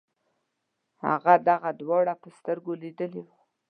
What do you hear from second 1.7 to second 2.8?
دواړه په سترګو